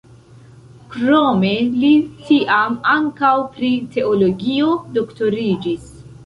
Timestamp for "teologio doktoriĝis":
3.97-5.87